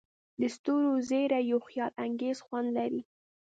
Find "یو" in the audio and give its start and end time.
1.51-1.59